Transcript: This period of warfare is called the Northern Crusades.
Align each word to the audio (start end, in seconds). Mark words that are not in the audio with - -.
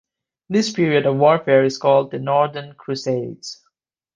This 0.49 0.71
period 0.71 1.05
of 1.05 1.17
warfare 1.17 1.63
is 1.63 1.77
called 1.77 2.09
the 2.09 2.17
Northern 2.17 2.73
Crusades. 2.73 3.63